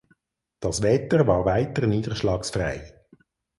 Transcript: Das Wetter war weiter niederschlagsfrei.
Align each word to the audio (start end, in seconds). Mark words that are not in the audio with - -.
Das 0.61 0.81
Wetter 0.81 1.27
war 1.27 1.45
weiter 1.45 1.85
niederschlagsfrei. 1.85 2.91